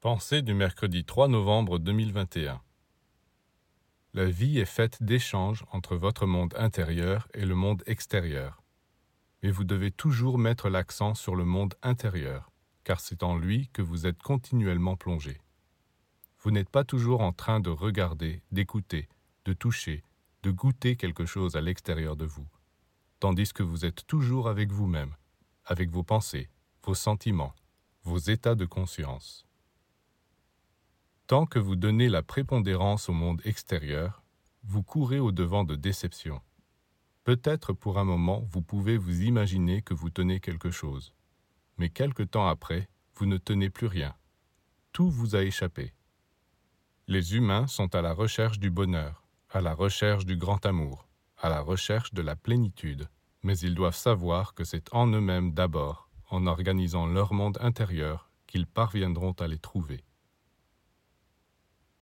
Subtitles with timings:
[0.00, 2.62] Pensée du mercredi 3 novembre 2021
[4.14, 8.62] La vie est faite d'échanges entre votre monde intérieur et le monde extérieur.
[9.42, 12.50] Mais vous devez toujours mettre l'accent sur le monde intérieur,
[12.82, 15.42] car c'est en lui que vous êtes continuellement plongé.
[16.38, 19.06] Vous n'êtes pas toujours en train de regarder, d'écouter,
[19.44, 20.02] de toucher,
[20.42, 22.48] de goûter quelque chose à l'extérieur de vous,
[23.18, 25.14] tandis que vous êtes toujours avec vous-même,
[25.66, 26.48] avec vos pensées,
[26.86, 27.54] vos sentiments,
[28.02, 29.46] vos états de conscience.
[31.30, 34.24] Tant que vous donnez la prépondérance au monde extérieur,
[34.64, 36.40] vous courez au-devant de déceptions.
[37.22, 41.14] Peut-être pour un moment vous pouvez vous imaginer que vous tenez quelque chose,
[41.78, 44.12] mais quelque temps après, vous ne tenez plus rien.
[44.90, 45.94] Tout vous a échappé.
[47.06, 51.06] Les humains sont à la recherche du bonheur, à la recherche du grand amour,
[51.38, 53.08] à la recherche de la plénitude,
[53.44, 58.66] mais ils doivent savoir que c'est en eux-mêmes d'abord, en organisant leur monde intérieur, qu'ils
[58.66, 60.02] parviendront à les trouver.